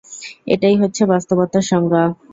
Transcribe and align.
এটাই 0.47 0.75
হচ্ছে 0.77 1.03
বাস্তবতার 1.05 1.63
সংজ্ঞা। 1.63 2.03